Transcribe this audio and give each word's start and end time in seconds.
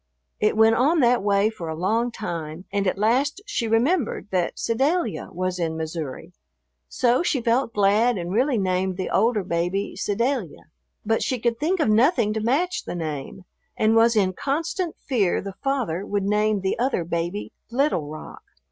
It 0.39 0.57
went 0.57 0.73
on 0.73 0.99
that 1.01 1.21
way 1.21 1.51
for 1.51 1.69
a 1.69 1.75
long 1.75 2.09
time 2.09 2.65
and 2.73 2.87
at 2.87 2.97
last 2.97 3.39
she 3.45 3.67
remembered 3.67 4.29
that 4.31 4.57
Sedalia 4.57 5.29
was 5.31 5.59
in 5.59 5.77
Missouri, 5.77 6.33
so 6.89 7.21
she 7.21 7.39
felt 7.39 7.71
glad 7.75 8.17
and 8.17 8.33
really 8.33 8.57
named 8.57 8.97
the 8.97 9.11
older 9.11 9.43
baby 9.43 9.95
"Sedalia." 9.95 10.63
But 11.05 11.21
she 11.21 11.37
could 11.37 11.59
think 11.59 11.79
of 11.79 11.89
nothing 11.89 12.33
to 12.33 12.41
match 12.41 12.83
the 12.85 12.95
name 12.95 13.43
and 13.77 13.95
was 13.95 14.15
in 14.15 14.33
constant 14.33 14.95
fear 14.97 15.39
the 15.39 15.53
father 15.63 16.03
would 16.03 16.23
name 16.25 16.61
the 16.61 16.79
other 16.79 17.03
baby 17.03 17.51
"Little 17.69 18.09
Rock." 18.09 18.41